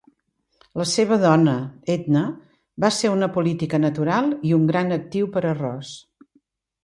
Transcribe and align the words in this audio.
La 0.79 0.85
se 0.91 1.03
va 1.09 1.17
dona, 1.23 1.53
Edna, 1.95 2.23
va 2.85 2.91
ser 2.99 3.11
una 3.17 3.29
política 3.35 3.79
natural 3.83 4.33
i 4.53 4.57
un 4.59 4.67
gran 4.71 4.95
actiu 4.97 5.29
per 5.37 5.45
a 5.51 5.53
Ross. 5.61 5.93